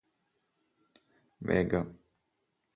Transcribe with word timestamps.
വേഗം 1.41 1.87